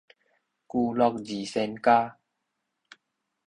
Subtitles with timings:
[0.03, 0.05] 龜鹿
[1.19, 2.15] 二仙膠